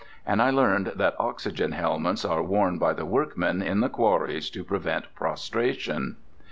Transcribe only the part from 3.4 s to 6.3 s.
in the quarries to prevent prostration.